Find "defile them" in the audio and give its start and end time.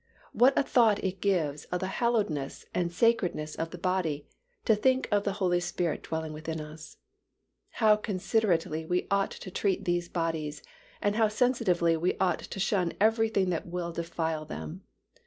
13.91-14.81